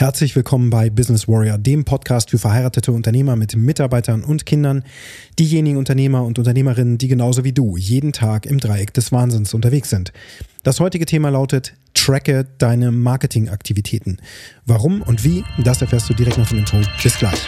Herzlich 0.00 0.34
willkommen 0.34 0.70
bei 0.70 0.88
Business 0.88 1.28
Warrior, 1.28 1.58
dem 1.58 1.84
Podcast 1.84 2.30
für 2.30 2.38
verheiratete 2.38 2.90
Unternehmer 2.90 3.36
mit 3.36 3.54
Mitarbeitern 3.54 4.24
und 4.24 4.46
Kindern, 4.46 4.82
diejenigen 5.38 5.76
Unternehmer 5.76 6.24
und 6.24 6.38
Unternehmerinnen, 6.38 6.96
die 6.96 7.06
genauso 7.06 7.44
wie 7.44 7.52
du 7.52 7.76
jeden 7.76 8.14
Tag 8.14 8.46
im 8.46 8.60
Dreieck 8.60 8.94
des 8.94 9.12
Wahnsinns 9.12 9.52
unterwegs 9.52 9.90
sind. 9.90 10.14
Das 10.62 10.80
heutige 10.80 11.04
Thema 11.04 11.28
lautet 11.28 11.74
Tracke 11.92 12.46
deine 12.56 12.92
Marketingaktivitäten. 12.92 14.22
Warum 14.64 15.02
und 15.02 15.22
wie, 15.22 15.44
das 15.62 15.82
erfährst 15.82 16.08
du 16.08 16.14
direkt 16.14 16.38
nach 16.38 16.48
dem 16.48 16.60
Intro. 16.60 16.78
Bis 17.02 17.18
gleich. 17.18 17.46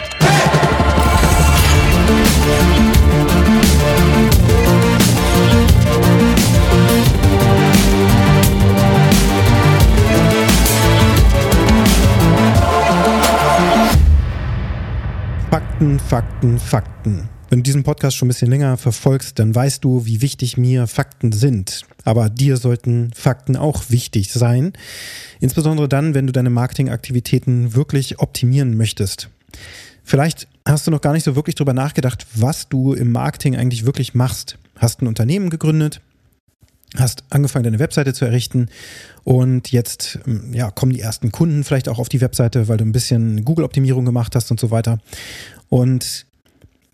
Fakten, 15.83 15.99
Fakten, 15.99 16.59
Fakten. 16.59 17.29
Wenn 17.49 17.59
du 17.59 17.63
diesen 17.63 17.83
Podcast 17.83 18.15
schon 18.15 18.27
ein 18.27 18.29
bisschen 18.29 18.49
länger 18.49 18.77
verfolgst, 18.77 19.37
dann 19.37 19.53
weißt 19.53 19.83
du, 19.83 20.05
wie 20.05 20.21
wichtig 20.21 20.55
mir 20.55 20.87
Fakten 20.87 21.33
sind. 21.33 21.81
Aber 22.05 22.29
dir 22.29 22.55
sollten 22.55 23.11
Fakten 23.13 23.57
auch 23.57 23.89
wichtig 23.89 24.31
sein. 24.31 24.71
Insbesondere 25.41 25.89
dann, 25.89 26.13
wenn 26.13 26.25
du 26.25 26.31
deine 26.31 26.49
Marketingaktivitäten 26.51 27.75
wirklich 27.75 28.19
optimieren 28.19 28.77
möchtest. 28.77 29.29
Vielleicht 30.05 30.47
hast 30.65 30.87
du 30.87 30.91
noch 30.91 31.01
gar 31.01 31.11
nicht 31.11 31.25
so 31.25 31.35
wirklich 31.35 31.55
drüber 31.55 31.73
nachgedacht, 31.73 32.27
was 32.33 32.69
du 32.69 32.93
im 32.93 33.11
Marketing 33.11 33.57
eigentlich 33.57 33.85
wirklich 33.85 34.13
machst. 34.13 34.57
Hast 34.77 35.01
ein 35.01 35.07
Unternehmen 35.07 35.49
gegründet, 35.49 35.99
hast 36.95 37.23
angefangen, 37.29 37.63
deine 37.63 37.79
Webseite 37.79 38.13
zu 38.13 38.23
errichten 38.23 38.69
und 39.23 39.71
jetzt 39.71 40.19
ähm, 40.27 40.53
ja, 40.53 40.71
kommen 40.71 40.93
die 40.93 41.01
ersten 41.01 41.31
Kunden 41.31 41.63
vielleicht 41.63 41.89
auch 41.89 41.99
auf 41.99 42.09
die 42.09 42.21
Webseite, 42.21 42.67
weil 42.67 42.77
du 42.77 42.85
ein 42.85 42.91
bisschen 42.91 43.43
Google-Optimierung 43.43 44.05
gemacht 44.05 44.35
hast 44.35 44.51
und 44.51 44.59
so 44.59 44.71
weiter. 44.71 44.99
Und 45.73 46.27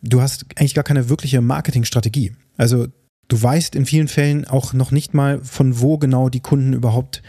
du 0.02 0.22
hast 0.22 0.46
eigentlich 0.56 0.74
gar 0.74 0.86
keine 0.86 1.10
wirkliche 1.10 1.42
Marketingstrategie. 1.42 2.32
Also 2.56 2.88
du 3.28 3.42
weißt 3.42 3.76
in 3.76 3.86
vielen 3.86 4.08
Fällen 4.08 4.48
auch 4.48 4.72
noch 4.72 4.92
nicht 4.92 5.14
mal, 5.14 5.44
von 5.44 5.82
wo 5.82 5.98
genau 5.98 6.30
die 6.30 6.40
Kunden 6.40 6.72
überhaupt 6.72 7.22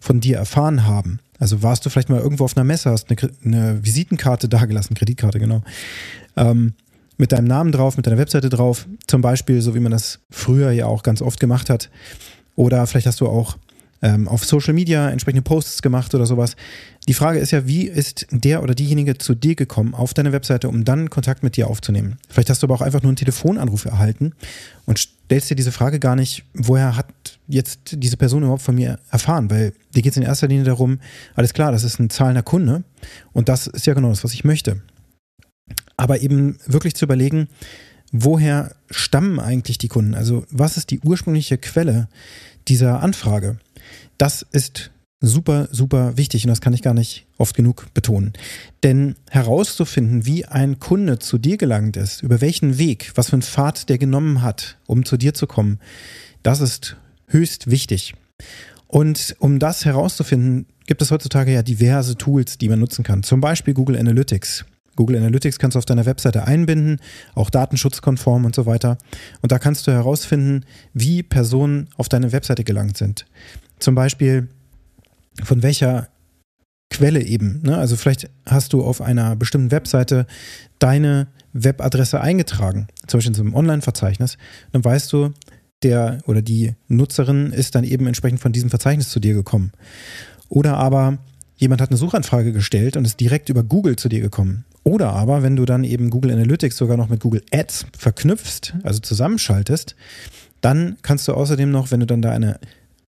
von 0.00 0.18
dir 0.18 0.36
erfahren 0.36 0.84
haben. 0.84 1.20
Also 1.38 1.62
warst 1.62 1.86
du 1.86 1.90
vielleicht 1.90 2.08
mal 2.08 2.18
irgendwo 2.18 2.42
auf 2.42 2.56
einer 2.56 2.64
Messe, 2.64 2.90
hast 2.90 3.08
eine, 3.08 3.30
eine 3.44 3.84
Visitenkarte 3.84 4.48
dagelassen, 4.48 4.96
Kreditkarte, 4.96 5.38
genau. 5.38 5.62
Ähm, 6.36 6.74
mit 7.18 7.30
deinem 7.30 7.46
Namen 7.46 7.70
drauf, 7.70 7.96
mit 7.96 8.08
deiner 8.08 8.18
Webseite 8.18 8.48
drauf, 8.48 8.88
zum 9.06 9.20
Beispiel, 9.20 9.62
so 9.62 9.76
wie 9.76 9.80
man 9.80 9.92
das 9.92 10.18
früher 10.28 10.72
ja 10.72 10.86
auch 10.86 11.04
ganz 11.04 11.22
oft 11.22 11.38
gemacht 11.38 11.70
hat. 11.70 11.88
Oder 12.56 12.84
vielleicht 12.88 13.06
hast 13.06 13.20
du 13.20 13.28
auch 13.28 13.56
ähm, 14.02 14.28
auf 14.28 14.44
Social 14.44 14.74
Media 14.74 15.10
entsprechende 15.10 15.42
Posts 15.42 15.82
gemacht 15.82 16.14
oder 16.14 16.26
sowas. 16.26 16.56
Die 17.08 17.14
Frage 17.14 17.38
ist 17.38 17.52
ja, 17.52 17.66
wie 17.66 17.86
ist 17.86 18.26
der 18.30 18.62
oder 18.62 18.74
diejenige 18.74 19.16
zu 19.16 19.34
dir 19.34 19.54
gekommen 19.54 19.94
auf 19.94 20.12
deine 20.12 20.32
Webseite, 20.32 20.68
um 20.68 20.84
dann 20.84 21.08
Kontakt 21.08 21.42
mit 21.42 21.56
dir 21.56 21.68
aufzunehmen? 21.68 22.18
Vielleicht 22.28 22.50
hast 22.50 22.62
du 22.62 22.66
aber 22.66 22.74
auch 22.74 22.80
einfach 22.80 23.02
nur 23.02 23.10
einen 23.10 23.16
Telefonanruf 23.16 23.84
erhalten 23.84 24.32
und 24.86 24.98
stellst 24.98 25.50
dir 25.50 25.54
diese 25.54 25.72
Frage 25.72 26.00
gar 26.00 26.16
nicht, 26.16 26.44
woher 26.52 26.96
hat 26.96 27.06
jetzt 27.46 27.78
diese 27.92 28.16
Person 28.16 28.42
überhaupt 28.42 28.62
von 28.62 28.74
mir 28.74 28.98
erfahren? 29.10 29.50
Weil 29.50 29.72
dir 29.94 30.02
geht 30.02 30.12
es 30.12 30.16
in 30.16 30.24
erster 30.24 30.48
Linie 30.48 30.64
darum, 30.64 30.98
alles 31.34 31.54
klar, 31.54 31.70
das 31.72 31.84
ist 31.84 32.00
ein 32.00 32.10
zahlender 32.10 32.42
Kunde 32.42 32.82
und 33.32 33.48
das 33.48 33.66
ist 33.66 33.86
ja 33.86 33.94
genau 33.94 34.08
das, 34.08 34.24
was 34.24 34.34
ich 34.34 34.44
möchte. 34.44 34.82
Aber 35.96 36.20
eben 36.20 36.58
wirklich 36.66 36.94
zu 36.94 37.04
überlegen, 37.04 37.48
woher 38.12 38.74
stammen 38.90 39.40
eigentlich 39.40 39.78
die 39.78 39.88
Kunden? 39.88 40.14
Also 40.14 40.44
was 40.50 40.76
ist 40.76 40.90
die 40.90 41.00
ursprüngliche 41.00 41.58
Quelle 41.58 42.08
dieser 42.68 43.02
Anfrage? 43.02 43.58
Das 44.18 44.42
ist 44.52 44.90
super, 45.20 45.68
super 45.72 46.16
wichtig 46.16 46.44
und 46.44 46.48
das 46.48 46.60
kann 46.60 46.74
ich 46.74 46.82
gar 46.82 46.94
nicht 46.94 47.26
oft 47.38 47.54
genug 47.54 47.92
betonen. 47.94 48.32
Denn 48.82 49.16
herauszufinden, 49.30 50.26
wie 50.26 50.44
ein 50.44 50.78
Kunde 50.78 51.18
zu 51.18 51.38
dir 51.38 51.56
gelangt 51.56 51.96
ist, 51.96 52.22
über 52.22 52.40
welchen 52.40 52.78
Weg, 52.78 53.12
was 53.14 53.30
für 53.30 53.34
einen 53.34 53.42
Pfad 53.42 53.88
der 53.88 53.98
genommen 53.98 54.42
hat, 54.42 54.78
um 54.86 55.04
zu 55.04 55.16
dir 55.16 55.34
zu 55.34 55.46
kommen, 55.46 55.80
das 56.42 56.60
ist 56.60 56.96
höchst 57.28 57.70
wichtig. 57.70 58.14
Und 58.86 59.34
um 59.40 59.58
das 59.58 59.84
herauszufinden, 59.84 60.66
gibt 60.86 61.02
es 61.02 61.10
heutzutage 61.10 61.52
ja 61.52 61.62
diverse 61.62 62.16
Tools, 62.16 62.58
die 62.58 62.68
man 62.68 62.78
nutzen 62.78 63.02
kann. 63.02 63.22
Zum 63.22 63.40
Beispiel 63.40 63.74
Google 63.74 63.98
Analytics. 63.98 64.64
Google 64.94 65.16
Analytics 65.16 65.58
kannst 65.58 65.74
du 65.74 65.78
auf 65.78 65.84
deiner 65.84 66.06
Webseite 66.06 66.46
einbinden, 66.46 67.00
auch 67.34 67.50
datenschutzkonform 67.50 68.44
und 68.44 68.54
so 68.54 68.64
weiter. 68.64 68.96
Und 69.42 69.52
da 69.52 69.58
kannst 69.58 69.86
du 69.86 69.92
herausfinden, 69.92 70.64
wie 70.94 71.22
Personen 71.22 71.88
auf 71.96 72.08
deine 72.08 72.32
Webseite 72.32 72.64
gelangt 72.64 72.96
sind. 72.96 73.26
Zum 73.78 73.94
Beispiel 73.94 74.48
von 75.42 75.62
welcher 75.62 76.08
Quelle 76.90 77.22
eben. 77.22 77.62
Ne? 77.62 77.76
Also 77.76 77.96
vielleicht 77.96 78.30
hast 78.46 78.72
du 78.72 78.82
auf 78.82 79.00
einer 79.00 79.36
bestimmten 79.36 79.70
Webseite 79.70 80.26
deine 80.78 81.28
Webadresse 81.52 82.20
eingetragen, 82.20 82.86
zum 83.06 83.18
Beispiel 83.18 83.30
in 83.30 83.34
so 83.34 83.42
einem 83.42 83.54
Online-Verzeichnis. 83.54 84.38
Dann 84.72 84.84
weißt 84.84 85.12
du, 85.12 85.32
der 85.82 86.18
oder 86.26 86.42
die 86.42 86.74
Nutzerin 86.88 87.52
ist 87.52 87.74
dann 87.74 87.84
eben 87.84 88.06
entsprechend 88.06 88.40
von 88.40 88.52
diesem 88.52 88.70
Verzeichnis 88.70 89.10
zu 89.10 89.20
dir 89.20 89.34
gekommen. 89.34 89.72
Oder 90.48 90.76
aber 90.76 91.18
jemand 91.56 91.80
hat 91.80 91.90
eine 91.90 91.96
Suchanfrage 91.96 92.52
gestellt 92.52 92.96
und 92.96 93.04
ist 93.04 93.20
direkt 93.20 93.48
über 93.48 93.62
Google 93.62 93.96
zu 93.96 94.08
dir 94.08 94.20
gekommen. 94.20 94.64
Oder 94.84 95.12
aber, 95.12 95.42
wenn 95.42 95.56
du 95.56 95.64
dann 95.64 95.82
eben 95.82 96.10
Google 96.10 96.30
Analytics 96.30 96.76
sogar 96.76 96.96
noch 96.96 97.08
mit 97.08 97.20
Google 97.20 97.42
Ads 97.52 97.86
verknüpfst, 97.98 98.74
also 98.84 99.00
zusammenschaltest, 99.00 99.96
dann 100.60 100.96
kannst 101.02 101.26
du 101.26 101.34
außerdem 101.34 101.70
noch, 101.70 101.90
wenn 101.90 102.00
du 102.00 102.06
dann 102.06 102.22
da 102.22 102.30
eine 102.30 102.60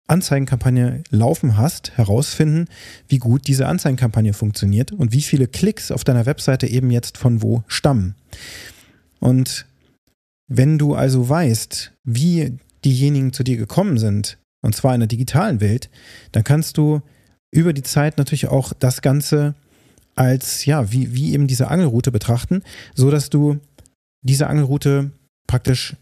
Anzeigenkampagne 0.09 1.03
laufen 1.11 1.57
hast, 1.57 1.97
herausfinden, 1.97 2.67
wie 3.09 3.19
gut 3.19 3.47
diese 3.47 3.67
Anzeigenkampagne 3.67 4.33
funktioniert 4.33 4.91
und 4.91 5.13
wie 5.13 5.23
viele 5.23 5.47
Klicks 5.47 5.91
auf 5.91 6.03
deiner 6.03 6.27
Webseite 6.27 6.67
eben 6.67 6.91
jetzt 6.91 7.19
von 7.19 7.43
wo 7.43 7.63
stammen. 7.69 8.15
Und 9.21 9.67
wenn 10.49 10.79
du 10.79 10.95
also 10.95 11.29
weißt, 11.29 11.93
wie 12.05 12.59
diejenigen 12.85 13.33
zu 13.33 13.43
dir 13.43 13.57
gekommen 13.57 13.99
sind, 13.99 14.39
und 14.63 14.75
zwar 14.75 14.95
in 14.95 15.01
der 15.01 15.09
digitalen 15.09 15.61
Welt, 15.61 15.91
dann 16.33 16.43
kannst 16.43 16.79
du 16.79 17.03
über 17.51 17.73
die 17.73 17.83
Zeit 17.83 18.19
natürlich 18.19 18.49
auch 18.49 18.73
das 18.73 19.03
Ganze 19.03 19.55
als, 20.17 20.65
ja, 20.65 20.91
wie, 20.91 21.15
wie 21.15 21.33
eben 21.33 21.47
diese 21.47 21.69
Angelroute 21.69 22.11
betrachten, 22.11 22.63
so 22.95 23.11
dass 23.11 23.31
du 23.31 23.59
diese 24.23 24.49
Angelroute 24.49 25.13
praktisch 25.47 25.95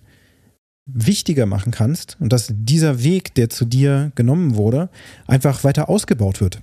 wichtiger 0.86 1.46
machen 1.46 1.72
kannst 1.72 2.16
und 2.20 2.32
dass 2.32 2.52
dieser 2.52 3.02
Weg, 3.02 3.34
der 3.34 3.50
zu 3.50 3.64
dir 3.64 4.12
genommen 4.14 4.54
wurde, 4.54 4.88
einfach 5.26 5.64
weiter 5.64 5.88
ausgebaut 5.88 6.40
wird. 6.40 6.60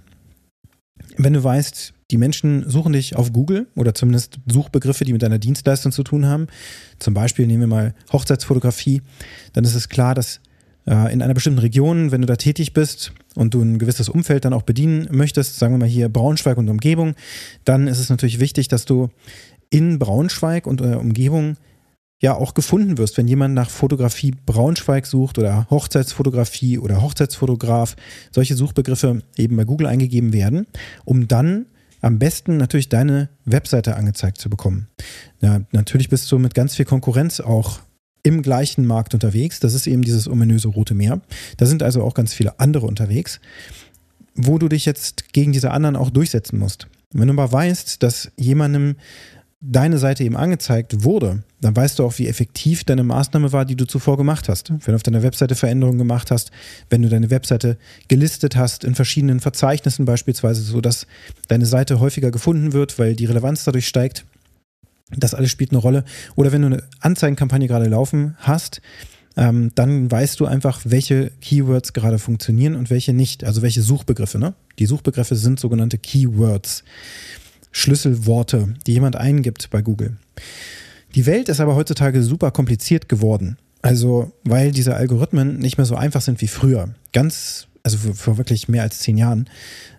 Wenn 1.18 1.34
du 1.34 1.44
weißt, 1.44 1.94
die 2.12 2.18
Menschen 2.18 2.70
suchen 2.70 2.94
dich 2.94 3.16
auf 3.16 3.34
Google 3.34 3.68
oder 3.76 3.94
zumindest 3.94 4.40
Suchbegriffe, 4.48 5.04
die 5.04 5.14
mit 5.14 5.22
deiner 5.22 5.40
Dienstleistung 5.40 5.92
zu 5.92 6.04
tun 6.04 6.26
haben, 6.26 6.48
zum 7.00 7.14
Beispiel 7.14 7.48
nehmen 7.48 7.62
wir 7.62 7.68
mal 7.68 7.96
Hochzeitsfotografie, 8.12 9.02
dann 9.52 9.64
ist 9.64 9.76
es 9.76 9.90
klar, 9.90 10.16
dass 10.16 10.40
äh, 10.86 11.14
in 11.14 11.22
einer 11.22 11.34
bestimmten 11.34 11.60
Region, 11.60 12.12
wenn 12.12 12.22
du 12.22 12.28
da 12.28 12.36
tätig 12.36 12.74
bist 12.74 13.14
und 13.36 13.54
du 13.54 13.62
ein 13.62 13.80
gewisses 13.80 14.10
Umfeld 14.10 14.46
dann 14.46 14.54
auch 14.54 14.64
bedienen 14.64 15.08
möchtest, 15.12 15.58
sagen 15.58 15.74
wir 15.74 15.80
mal 15.80 15.90
hier 15.90 16.10
Braunschweig 16.10 16.58
und 16.58 16.70
Umgebung, 16.70 17.16
dann 17.66 17.88
ist 17.88 18.00
es 18.00 18.10
natürlich 18.10 18.40
wichtig, 18.40 18.68
dass 18.68 18.86
du 18.86 19.10
in 19.70 20.00
Braunschweig 20.00 20.68
und 20.68 20.82
äh, 20.82 20.96
Umgebung 20.96 21.58
ja 22.24 22.36
auch 22.36 22.54
gefunden 22.54 22.98
wirst, 22.98 23.18
wenn 23.18 23.28
jemand 23.28 23.54
nach 23.54 23.70
Fotografie 23.70 24.34
Braunschweig 24.46 25.06
sucht 25.06 25.38
oder 25.38 25.68
Hochzeitsfotografie 25.70 26.80
oder 26.80 27.02
Hochzeitsfotograf, 27.02 27.98
solche 28.32 28.56
Suchbegriffe 28.56 29.22
eben 29.36 29.58
bei 29.58 29.66
Google 29.66 29.88
eingegeben 29.88 30.32
werden, 30.32 30.66
um 31.04 31.28
dann 31.28 31.66
am 32.00 32.20
besten 32.20 32.56
natürlich 32.56 32.88
deine 32.88 33.30
Webseite 33.44 33.98
angezeigt 33.98 34.38
zu 34.38 34.50
bekommen. 34.50 34.88
Ja, 35.42 35.62
natürlich 35.74 36.08
bist 36.08 36.32
du 36.32 36.40
mit 36.40 36.54
ganz 36.54 36.76
viel 36.76 36.86
Konkurrenz 36.86 37.42
auch 37.42 37.82
im 38.24 38.42
gleichen 38.42 38.86
Markt 38.88 39.14
unterwegs. 39.14 39.60
Das 39.60 39.74
ist 39.74 39.86
eben 39.86 40.02
dieses 40.02 40.30
ominöse 40.30 40.70
Rote 40.70 40.94
Meer. 40.94 41.22
Da 41.58 41.66
sind 41.66 41.84
also 41.84 42.04
auch 42.04 42.14
ganz 42.14 42.34
viele 42.34 42.58
andere 42.58 42.88
unterwegs, 42.88 43.42
wo 44.34 44.58
du 44.58 44.70
dich 44.70 44.86
jetzt 44.86 45.34
gegen 45.34 45.52
diese 45.52 45.72
anderen 45.72 45.98
auch 45.98 46.10
durchsetzen 46.10 46.58
musst. 46.58 46.88
Wenn 47.12 47.28
du 47.28 47.34
mal 47.34 47.52
weißt, 47.52 48.02
dass 48.02 48.32
jemandem 48.38 48.96
deine 49.66 49.98
Seite 49.98 50.24
eben 50.24 50.36
angezeigt 50.36 51.04
wurde, 51.04 51.44
dann 51.62 51.76
weißt 51.76 51.98
du 51.98 52.04
auch, 52.04 52.20
wie 52.20 52.28
effektiv 52.28 52.84
deine 52.84 53.04
Maßnahme 53.04 53.54
war, 53.54 53.64
die 53.64 53.78
du 53.78 53.86
zuvor 53.86 54.18
gemacht 54.18 54.50
hast. 54.50 54.70
Wenn 54.70 54.80
du 54.88 54.96
auf 54.96 55.04
deiner 55.04 55.24
Webseite 55.24 55.56
Veränderungen 55.56 55.98
gemacht 55.98 56.32
hast, 56.32 56.52
wenn 56.90 57.02
du 57.02 57.10
deine 57.10 57.30
Webseite 57.30 57.78
gelistet 58.10 58.58
hast 58.58 58.84
in 58.84 58.94
verschiedenen 58.94 59.40
Verzeichnissen 59.40 60.04
beispielsweise, 60.04 60.62
sodass 60.62 61.08
deine 61.48 61.66
Seite 61.66 62.02
häufiger 62.02 62.30
gefunden 62.30 62.74
wird, 62.74 63.00
weil 63.00 63.16
die 63.16 63.26
Relevanz 63.26 63.64
dadurch 63.64 63.88
steigt, 63.88 64.26
das 65.16 65.34
alles 65.34 65.52
spielt 65.52 65.72
eine 65.72 65.80
Rolle. 65.80 66.04
Oder 66.36 66.52
wenn 66.52 66.62
du 66.62 66.68
eine 66.68 66.84
Anzeigenkampagne 67.00 67.68
gerade 67.68 67.88
laufen 67.88 68.36
hast, 68.40 68.82
ähm, 69.38 69.72
dann 69.76 70.12
weißt 70.12 70.40
du 70.40 70.46
einfach, 70.46 70.82
welche 70.84 71.32
Keywords 71.42 71.94
gerade 71.94 72.20
funktionieren 72.20 72.76
und 72.76 72.90
welche 72.90 73.14
nicht. 73.14 73.44
Also 73.44 73.62
welche 73.62 73.82
Suchbegriffe. 73.82 74.40
Ne? 74.40 74.54
Die 74.80 74.86
Suchbegriffe 74.86 75.36
sind 75.36 75.60
sogenannte 75.60 75.98
Keywords. 75.98 76.84
Schlüsselworte, 77.74 78.74
die 78.88 78.94
jemand 78.94 79.18
eingibt 79.18 79.70
bei 79.70 79.82
Google. 79.82 80.16
Die 81.16 81.26
Welt 81.26 81.50
ist 81.50 81.60
aber 81.60 81.76
heutzutage 81.76 82.24
super 82.24 82.52
kompliziert 82.52 83.10
geworden. 83.10 83.58
Also, 83.82 84.32
weil 84.46 84.72
diese 84.72 84.96
Algorithmen 84.96 85.60
nicht 85.60 85.78
mehr 85.78 85.86
so 85.86 85.96
einfach 85.96 86.22
sind 86.22 86.40
wie 86.42 86.48
früher. 86.48 86.96
Ganz, 87.12 87.68
also 87.84 87.98
vor 88.14 88.38
wirklich 88.38 88.70
mehr 88.70 88.84
als 88.84 89.00
zehn 89.00 89.18
Jahren 89.18 89.50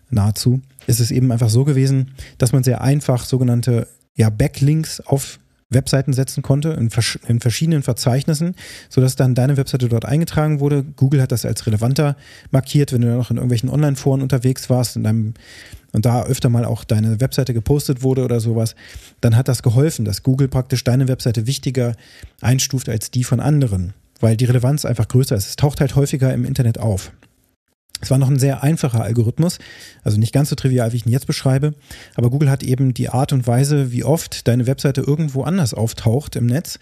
nahezu, 0.09 0.62
ist 0.87 1.00
es 1.00 1.11
eben 1.11 1.31
einfach 1.31 1.50
so 1.50 1.65
gewesen, 1.65 2.12
dass 2.38 2.53
man 2.53 2.65
sehr 2.65 2.81
einfach 2.81 3.25
sogenannte 3.26 3.87
ja, 4.15 4.31
Backlinks 4.31 5.00
auf 5.00 5.38
Webseiten 5.70 6.12
setzen 6.12 6.43
konnte 6.43 6.70
in, 6.70 6.91
vers 6.91 7.19
in, 7.27 7.41
verschiedenen 7.41 7.82
Verzeichnissen, 7.82 8.55
sodass 8.88 9.17
dann 9.17 9.35
deine 9.35 9.56
Webseite 9.56 9.88
dort 9.88 10.05
eingetragen 10.05 10.61
wurde. 10.61 10.85
Google 10.85 11.20
hat 11.20 11.32
das 11.32 11.44
als 11.44 11.67
relevanter 11.67 12.17
markiert, 12.50 12.93
wenn 12.93 13.00
du 13.00 13.09
noch 13.09 13.31
in 13.31 13.37
irgendwelchen 13.37 13.69
Online-Foren 13.69 14.23
unterwegs 14.23 14.70
warst 14.70 14.97
in 14.97 15.05
deinem, 15.05 15.35
und 15.94 16.05
da 16.05 16.25
öfter 16.25 16.50
mal 16.50 16.64
auch 16.64 16.85
deine 16.85 17.20
Webseite 17.20 17.55
gepostet 17.55 18.02
wurde 18.02 18.25
oder 18.25 18.41
sowas, 18.41 18.75
dann 19.20 19.37
hat 19.37 19.49
das 19.49 19.62
geholfen, 19.62 20.05
dass 20.05 20.23
Google 20.23 20.49
praktisch 20.49 20.85
deine 20.85 21.08
Webseite 21.08 21.46
wichtiger 21.46 21.94
einstuft 22.41 22.88
als 22.88 23.11
die 23.11 23.25
von 23.25 23.41
anderen, 23.41 23.94
weil 24.20 24.37
die 24.37 24.44
Relevanz 24.44 24.85
einfach 24.85 25.08
größer 25.08 25.37
ist. 25.37 25.46
Es 25.46 25.56
taucht 25.56 25.81
halt 25.81 25.94
häufiger 25.94 26.35
im 26.35 26.44
Internet 26.44 26.79
auf. 26.79 27.12
Es 28.05 28.11
war 28.11 28.19
noch 28.19 28.29
ein 28.29 28.39
sehr 28.39 28.62
einfacher 28.62 29.03
Algorithmus, 29.03 29.59
also 30.03 30.19
nicht 30.19 30.35
ganz 30.35 30.51
so 30.51 30.56
trivial, 30.56 30.93
wie 30.93 30.97
ich 30.97 31.06
ihn 31.06 31.12
jetzt 31.12 31.27
beschreibe, 31.27 31.73
aber 32.15 32.29
Google 32.29 32.51
hat 32.51 32.62
eben 32.62 32.93
die 32.93 33.09
Art 33.09 33.33
und 33.33 33.47
Weise, 33.47 33.93
wie 33.93 34.05
oft 34.05 34.47
deine 34.47 34.67
Webseite 34.67 35.01
irgendwo 35.01 35.43
anders 35.45 35.73
auftaucht 35.73 36.37
im 36.37 36.45
Netz, 36.45 36.79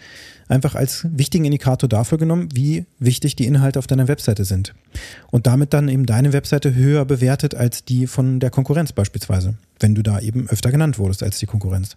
einfach 0.49 0.75
als 0.75 1.07
wichtigen 1.09 1.45
Indikator 1.45 1.87
dafür 1.87 2.17
genommen, 2.17 2.49
wie 2.53 2.87
wichtig 2.99 3.37
die 3.37 3.45
Inhalte 3.45 3.79
auf 3.79 3.87
deiner 3.87 4.09
Webseite 4.09 4.43
sind. 4.43 4.73
Und 5.31 5.47
damit 5.47 5.73
dann 5.73 5.87
eben 5.87 6.05
deine 6.05 6.33
Webseite 6.33 6.75
höher 6.75 7.05
bewertet 7.05 7.55
als 7.55 7.85
die 7.85 8.05
von 8.05 8.41
der 8.41 8.49
Konkurrenz 8.49 8.91
beispielsweise, 8.91 9.53
wenn 9.79 9.95
du 9.95 10.03
da 10.03 10.19
eben 10.19 10.49
öfter 10.49 10.71
genannt 10.71 10.99
wurdest 10.99 11.23
als 11.23 11.39
die 11.39 11.45
Konkurrenz. 11.45 11.95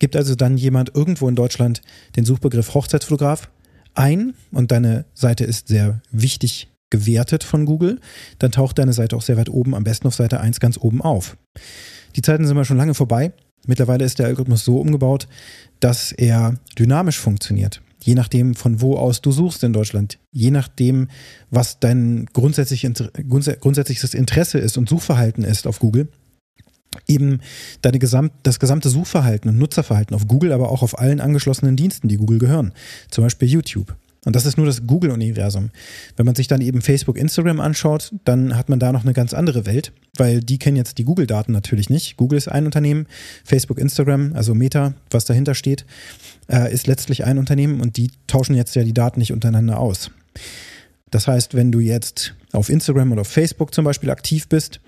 Gibt 0.00 0.16
also 0.16 0.34
dann 0.34 0.58
jemand 0.58 0.94
irgendwo 0.94 1.30
in 1.30 1.34
Deutschland 1.34 1.80
den 2.14 2.26
Suchbegriff 2.26 2.74
Hochzeitsfotograf 2.74 3.48
ein 3.94 4.34
und 4.52 4.70
deine 4.70 5.06
Seite 5.14 5.44
ist 5.44 5.68
sehr 5.68 6.02
wichtig 6.10 6.69
gewertet 6.90 7.44
von 7.44 7.66
Google, 7.66 8.00
dann 8.38 8.52
taucht 8.52 8.78
deine 8.78 8.92
Seite 8.92 9.16
auch 9.16 9.22
sehr 9.22 9.36
weit 9.36 9.48
oben, 9.48 9.74
am 9.74 9.84
besten 9.84 10.06
auf 10.06 10.14
Seite 10.14 10.40
1 10.40 10.60
ganz 10.60 10.78
oben 10.78 11.00
auf. 11.00 11.36
Die 12.16 12.22
Zeiten 12.22 12.46
sind 12.46 12.56
mal 12.56 12.64
schon 12.64 12.76
lange 12.76 12.94
vorbei. 12.94 13.32
Mittlerweile 13.66 14.04
ist 14.04 14.18
der 14.18 14.26
Algorithmus 14.26 14.64
so 14.64 14.78
umgebaut, 14.80 15.28
dass 15.80 16.12
er 16.12 16.54
dynamisch 16.78 17.18
funktioniert. 17.18 17.82
Je 18.02 18.14
nachdem, 18.14 18.54
von 18.54 18.80
wo 18.80 18.96
aus 18.96 19.20
du 19.20 19.30
suchst 19.30 19.62
in 19.62 19.74
Deutschland, 19.74 20.18
je 20.32 20.50
nachdem, 20.50 21.08
was 21.50 21.80
dein 21.80 22.26
grundsätzlich, 22.32 22.88
grundsätzliches 23.28 24.14
Interesse 24.14 24.58
ist 24.58 24.78
und 24.78 24.88
Suchverhalten 24.88 25.44
ist 25.44 25.66
auf 25.66 25.78
Google, 25.78 26.08
eben 27.06 27.40
deine 27.82 27.98
gesamt, 27.98 28.32
das 28.42 28.58
gesamte 28.58 28.88
Suchverhalten 28.88 29.50
und 29.50 29.58
Nutzerverhalten 29.58 30.16
auf 30.16 30.26
Google, 30.26 30.52
aber 30.52 30.70
auch 30.70 30.82
auf 30.82 30.98
allen 30.98 31.20
angeschlossenen 31.20 31.76
Diensten, 31.76 32.08
die 32.08 32.16
Google 32.16 32.38
gehören. 32.38 32.72
Zum 33.10 33.24
Beispiel 33.24 33.48
YouTube. 33.48 33.94
Und 34.24 34.36
das 34.36 34.44
ist 34.44 34.58
nur 34.58 34.66
das 34.66 34.86
Google-Universum. 34.86 35.70
Wenn 36.16 36.26
man 36.26 36.34
sich 36.34 36.46
dann 36.46 36.60
eben 36.60 36.82
Facebook, 36.82 37.16
Instagram 37.16 37.58
anschaut, 37.58 38.12
dann 38.24 38.56
hat 38.56 38.68
man 38.68 38.78
da 38.78 38.92
noch 38.92 39.02
eine 39.02 39.14
ganz 39.14 39.32
andere 39.32 39.64
Welt, 39.64 39.92
weil 40.16 40.40
die 40.40 40.58
kennen 40.58 40.76
jetzt 40.76 40.98
die 40.98 41.04
Google-Daten 41.04 41.52
natürlich 41.52 41.88
nicht. 41.88 42.16
Google 42.18 42.36
ist 42.36 42.48
ein 42.48 42.66
Unternehmen, 42.66 43.06
Facebook, 43.44 43.78
Instagram, 43.78 44.32
also 44.34 44.54
Meta, 44.54 44.92
was 45.10 45.24
dahinter 45.24 45.54
steht, 45.54 45.86
äh, 46.48 46.72
ist 46.72 46.86
letztlich 46.86 47.24
ein 47.24 47.38
Unternehmen 47.38 47.80
und 47.80 47.96
die 47.96 48.10
tauschen 48.26 48.54
jetzt 48.54 48.74
ja 48.76 48.84
die 48.84 48.92
Daten 48.92 49.20
nicht 49.20 49.32
untereinander 49.32 49.78
aus. 49.78 50.10
Das 51.10 51.26
heißt, 51.26 51.54
wenn 51.54 51.72
du 51.72 51.80
jetzt 51.80 52.34
auf 52.52 52.68
Instagram 52.68 53.12
oder 53.12 53.22
auf 53.22 53.28
Facebook 53.28 53.74
zum 53.74 53.84
Beispiel 53.84 54.10
aktiv 54.10 54.48
bist, 54.48 54.80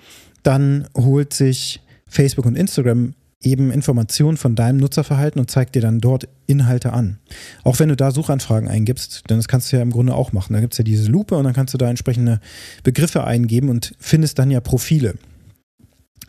dann 0.42 0.88
holt 0.96 1.32
sich 1.32 1.80
Facebook 2.06 2.44
und 2.44 2.56
Instagram 2.56 3.14
eben 3.42 3.70
Informationen 3.70 4.36
von 4.36 4.54
deinem 4.54 4.78
Nutzerverhalten 4.78 5.40
und 5.40 5.50
zeigt 5.50 5.74
dir 5.74 5.82
dann 5.82 6.00
dort 6.00 6.28
Inhalte 6.46 6.92
an. 6.92 7.18
Auch 7.64 7.78
wenn 7.78 7.88
du 7.88 7.96
da 7.96 8.10
Suchanfragen 8.10 8.68
eingibst, 8.68 9.24
denn 9.28 9.38
das 9.38 9.48
kannst 9.48 9.72
du 9.72 9.76
ja 9.76 9.82
im 9.82 9.90
Grunde 9.90 10.14
auch 10.14 10.32
machen. 10.32 10.52
Da 10.52 10.60
gibt 10.60 10.74
es 10.74 10.78
ja 10.78 10.84
diese 10.84 11.10
Lupe 11.10 11.36
und 11.36 11.44
dann 11.44 11.54
kannst 11.54 11.74
du 11.74 11.78
da 11.78 11.88
entsprechende 11.88 12.40
Begriffe 12.82 13.24
eingeben 13.24 13.68
und 13.68 13.94
findest 13.98 14.38
dann 14.38 14.50
ja 14.50 14.60
Profile 14.60 15.14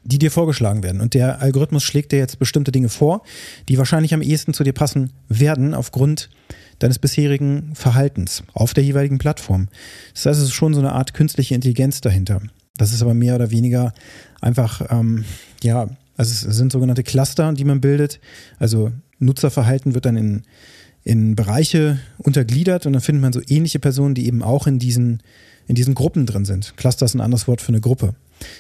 die 0.06 0.20
dir 0.20 0.32
vorgeschlagen 0.32 0.84
werden. 0.84 1.02
Und 1.02 1.14
der 1.14 1.42
Algorithmus 1.42 1.84
schlägt 1.84 2.12
dir 2.12 2.20
jetzt 2.20 2.40
bestimmte 2.40 2.72
Dinge 2.72 2.90
vor, 2.90 3.24
die 3.70 3.78
wahrscheinlich 3.78 4.14
am 4.14 4.22
ehesten 4.22 4.54
zu 4.54 4.64
dir 4.64 4.74
passen 4.74 5.14
werden 5.30 5.74
aufgrund 5.74 6.30
deines 6.80 7.00
bisherigen 7.00 7.74
Verhaltens 7.76 8.44
auf 8.54 8.74
der 8.74 8.84
jeweiligen 8.84 9.18
Plattform. 9.18 9.70
Das 10.14 10.26
heißt, 10.26 10.40
es 10.40 10.46
ist 10.48 10.54
schon 10.54 10.74
so 10.74 10.82
eine 10.82 10.92
Art 10.92 11.14
künstliche 11.14 11.56
Intelligenz 11.56 12.02
dahinter. 12.02 12.42
Das 12.76 12.92
ist 12.92 13.02
aber 13.02 13.14
mehr 13.14 13.36
oder 13.36 13.52
weniger 13.52 13.94
einfach, 14.42 14.82
ähm, 14.90 15.24
ja, 15.62 15.88
also 16.18 16.48
es 16.48 16.58
sind 16.58 16.72
sogenannte 16.72 17.04
Cluster, 17.04 17.52
die 17.54 17.66
man 17.66 17.82
bildet. 17.82 18.20
Also 18.60 18.92
Nutzerverhalten 19.20 19.94
wird 19.94 20.06
dann 20.06 20.18
in, 20.18 20.44
in 21.04 21.36
Bereiche 21.36 22.00
untergliedert 22.18 22.86
und 22.86 22.94
dann 22.94 23.02
findet 23.02 23.22
man 23.22 23.34
so 23.34 23.42
ähnliche 23.48 23.80
Personen, 23.80 24.16
die 24.16 24.28
eben 24.28 24.44
auch 24.44 24.68
in 24.68 24.80
diesen, 24.80 25.24
in 25.68 25.76
diesen 25.76 25.96
Gruppen 25.96 26.26
drin 26.26 26.46
sind. 26.46 26.76
Cluster 26.78 27.06
ist 27.06 27.16
ein 27.16 27.22
anderes 27.22 27.48
Wort 27.48 27.62
für 27.62 27.70
eine 27.70 27.82
Gruppe. 27.82 28.16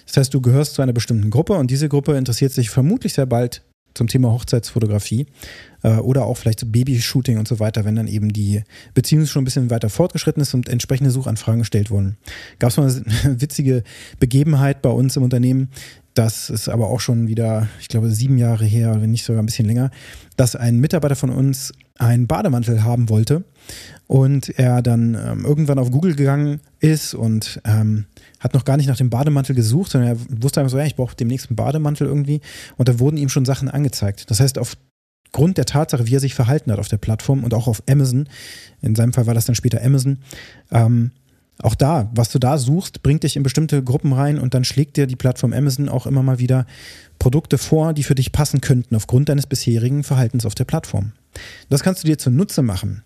Das 0.05 0.17
heißt, 0.17 0.33
du 0.33 0.41
gehörst 0.41 0.75
zu 0.75 0.81
einer 0.81 0.93
bestimmten 0.93 1.29
Gruppe 1.29 1.53
und 1.53 1.69
diese 1.69 1.89
Gruppe 1.89 2.15
interessiert 2.15 2.53
sich 2.53 2.69
vermutlich 2.69 3.13
sehr 3.13 3.25
bald 3.25 3.63
zum 3.93 4.07
Thema 4.07 4.31
Hochzeitsfotografie 4.31 5.27
äh, 5.83 5.97
oder 5.97 6.25
auch 6.25 6.35
vielleicht 6.35 6.59
so 6.59 6.65
Babyshooting 6.65 7.37
und 7.37 7.47
so 7.47 7.59
weiter, 7.59 7.85
wenn 7.85 7.95
dann 7.95 8.07
eben 8.07 8.33
die 8.33 8.63
Beziehung 8.93 9.25
schon 9.25 9.43
ein 9.43 9.45
bisschen 9.45 9.69
weiter 9.69 9.89
fortgeschritten 9.89 10.41
ist 10.41 10.53
und 10.53 10.67
entsprechende 10.67 11.11
Suchanfragen 11.11 11.59
gestellt 11.59 11.91
wurden. 11.91 12.17
Gab 12.59 12.71
es 12.71 12.77
mal 12.77 12.89
eine 12.89 13.41
witzige 13.41 13.83
Begebenheit 14.19 14.81
bei 14.81 14.89
uns 14.89 15.15
im 15.15 15.23
Unternehmen. 15.23 15.69
Das 16.13 16.51
ist 16.51 16.69
aber 16.69 16.89
auch 16.89 16.99
schon 16.99 17.27
wieder, 17.27 17.67
ich 17.79 17.87
glaube, 17.87 18.09
sieben 18.11 18.37
Jahre 18.37 18.65
her, 18.65 19.01
wenn 19.01 19.11
nicht 19.11 19.25
sogar 19.25 19.41
ein 19.41 19.47
bisschen 19.47 19.65
länger, 19.65 19.89
dass 20.37 20.55
ein 20.55 20.79
Mitarbeiter 20.79 21.15
von 21.15 21.31
uns 21.31 21.73
einen 21.97 22.27
Bademantel 22.27 22.83
haben 22.83 23.09
wollte 23.09 23.43
und 24.07 24.49
er 24.59 24.81
dann 24.81 25.15
ähm, 25.15 25.45
irgendwann 25.45 25.79
auf 25.79 25.89
Google 25.89 26.15
gegangen 26.15 26.59
ist 26.79 27.15
und 27.15 27.61
ähm, 27.65 28.05
hat 28.39 28.53
noch 28.53 28.65
gar 28.65 28.77
nicht 28.77 28.87
nach 28.87 28.97
dem 28.97 29.09
Bademantel 29.09 29.55
gesucht, 29.55 29.91
sondern 29.91 30.11
er 30.11 30.43
wusste 30.43 30.59
einfach 30.59 30.71
so, 30.71 30.77
ja, 30.77 30.85
ich 30.85 30.95
brauche 30.95 31.15
demnächst 31.15 31.49
einen 31.49 31.55
Bademantel 31.55 32.07
irgendwie 32.07 32.41
und 32.77 32.89
da 32.89 32.99
wurden 32.99 33.17
ihm 33.17 33.29
schon 33.29 33.45
Sachen 33.45 33.69
angezeigt. 33.69 34.29
Das 34.29 34.39
heißt, 34.39 34.59
aufgrund 34.59 35.57
der 35.57 35.65
Tatsache, 35.65 36.05
wie 36.05 36.15
er 36.15 36.19
sich 36.19 36.35
verhalten 36.35 36.71
hat 36.71 36.79
auf 36.79 36.89
der 36.89 36.97
Plattform 36.97 37.43
und 37.43 37.53
auch 37.55 37.67
auf 37.67 37.81
Amazon, 37.89 38.27
in 38.81 38.93
seinem 38.93 39.13
Fall 39.13 39.25
war 39.25 39.33
das 39.33 39.45
dann 39.45 39.55
später 39.55 39.83
Amazon, 39.83 40.19
ähm, 40.71 41.11
auch 41.61 41.75
da, 41.75 42.09
was 42.15 42.31
du 42.31 42.39
da 42.39 42.57
suchst, 42.57 43.03
bringt 43.03 43.23
dich 43.23 43.35
in 43.35 43.43
bestimmte 43.43 43.83
Gruppen 43.83 44.13
rein 44.13 44.39
und 44.39 44.53
dann 44.53 44.63
schlägt 44.63 44.97
dir 44.97 45.07
die 45.07 45.15
Plattform 45.15 45.53
Amazon 45.53 45.87
auch 45.87 46.07
immer 46.07 46.23
mal 46.23 46.39
wieder 46.39 46.65
Produkte 47.19 47.57
vor, 47.57 47.93
die 47.93 48.03
für 48.03 48.15
dich 48.15 48.31
passen 48.31 48.59
könnten 48.59 48.95
aufgrund 48.95 49.29
deines 49.29 49.45
bisherigen 49.45 50.03
Verhaltens 50.03 50.45
auf 50.45 50.55
der 50.55 50.65
Plattform. 50.65 51.11
Das 51.69 51.83
kannst 51.83 52.03
du 52.03 52.07
dir 52.07 52.17
zunutze 52.17 52.63
machen, 52.63 53.03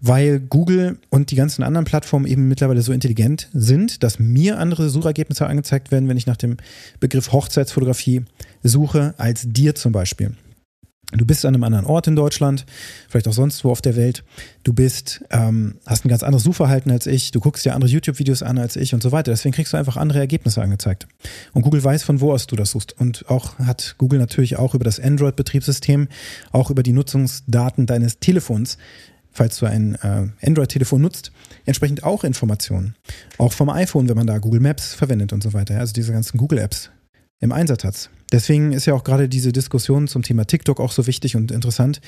weil 0.00 0.40
Google 0.40 0.98
und 1.10 1.30
die 1.30 1.36
ganzen 1.36 1.62
anderen 1.62 1.84
Plattformen 1.84 2.26
eben 2.26 2.48
mittlerweile 2.48 2.82
so 2.82 2.92
intelligent 2.92 3.48
sind, 3.52 4.02
dass 4.02 4.18
mir 4.18 4.58
andere 4.58 4.88
Suchergebnisse 4.88 5.46
angezeigt 5.46 5.92
werden, 5.92 6.08
wenn 6.08 6.16
ich 6.16 6.26
nach 6.26 6.36
dem 6.36 6.56
Begriff 7.00 7.32
Hochzeitsfotografie 7.32 8.22
suche, 8.62 9.14
als 9.18 9.44
dir 9.46 9.74
zum 9.74 9.92
Beispiel. 9.92 10.32
Du 11.16 11.24
bist 11.24 11.44
an 11.44 11.54
einem 11.54 11.62
anderen 11.62 11.86
Ort 11.86 12.08
in 12.08 12.16
Deutschland, 12.16 12.66
vielleicht 13.08 13.28
auch 13.28 13.32
sonst 13.32 13.64
wo 13.64 13.70
auf 13.70 13.80
der 13.80 13.94
Welt. 13.94 14.24
Du 14.64 14.72
bist, 14.72 15.24
ähm, 15.30 15.76
hast 15.86 16.04
ein 16.04 16.08
ganz 16.08 16.22
anderes 16.22 16.42
Suchverhalten 16.42 16.90
als 16.90 17.06
ich. 17.06 17.30
Du 17.30 17.40
guckst 17.40 17.64
dir 17.64 17.74
andere 17.74 17.90
YouTube-Videos 17.90 18.42
an 18.42 18.58
als 18.58 18.76
ich 18.76 18.94
und 18.94 19.02
so 19.02 19.12
weiter. 19.12 19.30
Deswegen 19.30 19.54
kriegst 19.54 19.72
du 19.72 19.76
einfach 19.76 19.96
andere 19.96 20.18
Ergebnisse 20.18 20.60
angezeigt. 20.60 21.06
Und 21.52 21.62
Google 21.62 21.84
weiß, 21.84 22.02
von 22.02 22.20
wo 22.20 22.32
aus 22.32 22.46
du 22.46 22.56
das 22.56 22.72
suchst. 22.72 22.98
Und 22.98 23.28
auch 23.28 23.58
hat 23.60 23.94
Google 23.98 24.18
natürlich 24.18 24.56
auch 24.56 24.74
über 24.74 24.84
das 24.84 24.98
Android-Betriebssystem, 24.98 26.08
auch 26.50 26.70
über 26.70 26.82
die 26.82 26.92
Nutzungsdaten 26.92 27.86
deines 27.86 28.18
Telefons, 28.18 28.76
falls 29.30 29.58
du 29.58 29.66
ein 29.66 29.96
äh, 29.96 30.28
Android-Telefon 30.46 31.00
nutzt, 31.00 31.30
entsprechend 31.64 32.02
auch 32.02 32.24
Informationen. 32.24 32.96
Auch 33.38 33.52
vom 33.52 33.68
iPhone, 33.68 34.08
wenn 34.08 34.16
man 34.16 34.26
da 34.26 34.38
Google 34.38 34.60
Maps 34.60 34.94
verwendet 34.94 35.32
und 35.32 35.42
so 35.42 35.52
weiter. 35.52 35.78
Also 35.78 35.92
diese 35.92 36.12
ganzen 36.12 36.38
Google-Apps 36.38 36.90
im 37.40 37.52
Einsatz 37.52 37.84
hat. 37.84 38.10
Deswegen 38.32 38.72
ist 38.72 38.86
ja 38.86 38.94
auch 38.94 39.04
gerade 39.04 39.28
diese 39.28 39.52
Diskussion 39.52 40.08
zum 40.08 40.22
Thema 40.22 40.44
TikTok 40.44 40.80
auch 40.80 40.90
so 40.90 41.06
wichtig 41.06 41.36
und 41.36 41.52
interessant, 41.52 42.00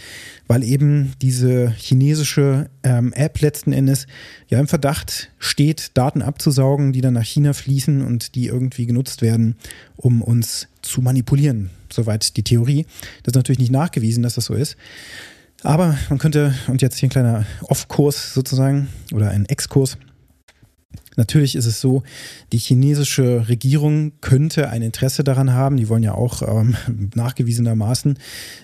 weil 0.49 0.65
eben 0.65 1.13
diese 1.23 1.71
chinesische 1.71 2.69
ähm, 2.83 3.13
App 3.13 3.41
letzten 3.41 3.73
Endes 3.73 4.07
ja 4.49 4.59
im 4.59 4.67
Verdacht 4.67 5.31
steht, 5.39 5.93
Daten 5.95 6.23
abzusaugen, 6.23 6.93
die 6.93 7.01
dann 7.01 7.15
nach 7.15 7.25
China 7.25 7.53
fließen 7.53 8.03
und 8.03 8.35
die 8.35 8.47
irgendwie 8.47 8.87
genutzt 8.87 9.23
werden, 9.23 9.55
um 9.95 10.21
uns 10.21 10.69
zu 10.83 11.01
manipulieren. 11.01 11.71
Soweit 11.93 12.37
die 12.37 12.43
Theorie. 12.43 12.87
Das 13.23 13.33
ist 13.33 13.37
natürlich 13.37 13.61
nicht 13.61 13.71
nachgewiesen, 13.71 14.25
dass 14.25 14.35
das 14.35 14.47
so 14.47 14.55
ist. 14.55 14.77
Aber 15.63 15.97
man 16.09 16.19
könnte, 16.19 16.55
und 16.67 16.83
jetzt 16.83 16.99
hier 16.99 17.07
ein 17.07 17.11
kleiner 17.11 17.47
Off-Kurs 17.63 18.35
sozusagen 18.35 18.89
oder 19.13 19.31
ein 19.31 19.47
Exkurs, 19.47 19.97
Natürlich 21.17 21.57
ist 21.57 21.67
es 21.67 21.81
so, 21.81 22.03
die 22.53 22.59
chinesische 22.59 23.49
Regierung 23.49 24.13
könnte 24.21 24.69
ein 24.69 24.83
Interesse 24.83 25.25
daran 25.25 25.53
haben, 25.53 25.77
die 25.77 25.89
wollen 25.89 26.03
ja 26.03 26.15
auch 26.15 26.43
ähm, 26.43 26.77
nachgewiesenermaßen 27.15 28.19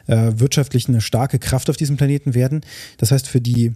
äh, 0.06 0.32
wirtschaftlich 0.36 0.88
eine 0.88 1.00
starke 1.00 1.38
Kraft 1.38 1.70
auf 1.70 1.76
diesem 1.76 1.96
Planeten 1.96 2.34
werden. 2.34 2.60
Das 2.98 3.10
heißt, 3.10 3.28
für 3.28 3.40
die 3.40 3.72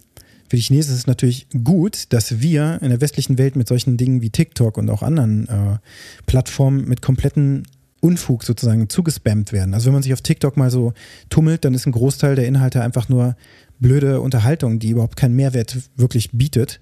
für 0.49 0.55
die 0.55 0.63
Chinesen 0.63 0.93
ist 0.93 1.01
es 1.01 1.07
natürlich 1.09 1.49
gut, 1.65 2.13
dass 2.13 2.41
wir 2.41 2.79
in 2.81 2.91
der 2.91 3.01
westlichen 3.01 3.37
Welt 3.37 3.57
mit 3.57 3.67
solchen 3.67 3.97
Dingen 3.97 4.23
wie 4.23 4.31
TikTok 4.31 4.79
und 4.79 4.89
auch 4.91 5.03
anderen 5.03 5.49
äh, 5.49 5.79
Plattformen 6.27 6.87
mit 6.87 7.03
kompletten 7.03 7.65
Unfug 8.01 8.45
sozusagen 8.45 8.89
zugespammt 8.89 9.53
werden. 9.53 9.75
Also 9.75 9.87
wenn 9.87 9.95
man 9.95 10.03
sich 10.05 10.13
auf 10.13 10.21
TikTok 10.21 10.57
mal 10.57 10.71
so 10.71 10.93
tummelt, 11.31 11.65
dann 11.65 11.75
ist 11.75 11.87
ein 11.87 11.93
Großteil 11.93 12.37
der 12.37 12.47
Inhalte 12.47 12.83
einfach 12.83 13.09
nur 13.09 13.37
blöde 13.81 14.21
Unterhaltung, 14.21 14.79
die 14.79 14.91
überhaupt 14.91 15.17
keinen 15.17 15.35
Mehrwert 15.35 15.77
wirklich 15.97 16.31
bietet. 16.31 16.81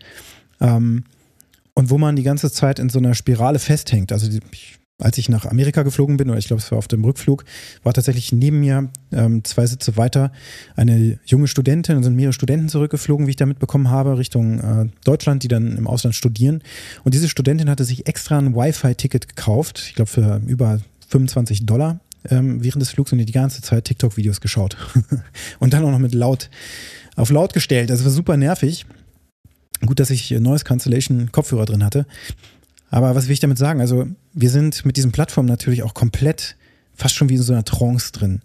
Ähm, 0.61 1.05
und 1.75 1.90
wo 1.90 1.99
man 1.99 2.16
die 2.16 2.23
ganze 2.23 2.50
Zeit 2.50 2.78
in 2.78 2.88
so 2.88 2.99
einer 2.99 3.14
Spirale 3.14 3.59
festhängt. 3.59 4.12
Also 4.12 4.28
ich 4.31 4.78
als 5.00 5.19
ich 5.19 5.28
nach 5.28 5.45
Amerika 5.45 5.83
geflogen 5.83 6.16
bin, 6.16 6.31
oder 6.31 6.38
ich 6.38 6.47
glaube, 6.47 6.62
es 6.62 6.71
war 6.71 6.78
auf 6.78 6.87
dem 6.87 7.04
Rückflug, 7.04 7.45
war 7.83 7.93
tatsächlich 7.93 8.33
neben 8.33 8.61
mir 8.61 8.90
ähm, 9.12 9.43
zwei 9.43 9.66
Sitze 9.66 9.97
weiter 9.97 10.31
eine 10.76 11.19
junge 11.25 11.49
Studentin, 11.49 11.97
und 11.97 12.04
sind 12.04 12.14
mehrere 12.14 12.33
Studenten 12.33 12.69
zurückgeflogen, 12.69 13.26
wie 13.26 13.31
ich 13.31 13.37
da 13.37 13.45
mitbekommen 13.45 13.90
habe, 13.90 14.19
Richtung 14.19 14.61
äh, 14.61 14.87
Deutschland, 15.04 15.43
die 15.43 15.49
dann 15.49 15.76
im 15.76 15.88
Ausland 15.88 16.14
studieren. 16.14 16.62
Und 17.02 17.12
diese 17.12 17.28
Studentin 17.28 17.69
hatte 17.69 17.85
sich 17.85 18.07
extra 18.07 18.38
ein 18.38 18.54
Wi-Fi-Ticket 18.54 19.28
gekauft, 19.28 19.83
ich 19.88 19.95
glaube 19.95 20.11
für 20.11 20.40
über 20.47 20.81
25 21.09 21.66
Dollar 21.66 21.99
ähm, 22.31 22.62
während 22.62 22.81
des 22.81 22.90
Flugs 22.90 23.12
und 23.12 23.19
die 23.19 23.33
ganze 23.33 23.62
Zeit 23.62 23.85
TikTok-Videos 23.85 24.40
geschaut. 24.40 24.76
und 25.59 25.73
dann 25.73 25.85
auch 25.85 25.90
noch 25.90 25.99
mit 25.99 26.14
laut, 26.14 26.50
auf 27.16 27.31
laut 27.31 27.52
gestellt. 27.52 27.90
Das 27.90 28.04
war 28.04 28.11
super 28.11 28.37
nervig. 28.37 28.87
Gut, 29.81 30.00
dass 30.00 30.11
ich 30.11 30.31
Noise 30.31 30.64
Cancellation 30.64 31.31
Kopfhörer 31.33 31.64
drin 31.64 31.85
hatte. 31.85 32.07
Aber 32.90 33.14
was 33.14 33.26
will 33.26 33.33
ich 33.33 33.40
damit 33.40 33.59
sagen? 33.59 33.81
Also, 33.81 34.07
wir 34.33 34.50
sind 34.50 34.85
mit 34.87 34.97
diesen 34.97 35.12
Plattformen 35.12 35.49
natürlich 35.49 35.83
auch 35.83 35.95
komplett 35.95 36.57
fast 36.95 37.14
schon 37.14 37.28
wie 37.28 37.35
in 37.35 37.43
so 37.43 37.52
einer 37.52 37.64
Trance 37.64 38.12
drin. 38.12 38.40